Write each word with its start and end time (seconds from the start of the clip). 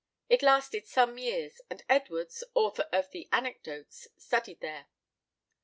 It 0.29 0.41
lasted 0.41 0.87
some 0.87 1.19
years, 1.19 1.61
and 1.69 1.83
Edwards, 1.87 2.43
author 2.55 2.89
of 2.91 3.11
the 3.11 3.29
Anecdotes, 3.31 4.07
studied 4.17 4.59
there. 4.59 4.87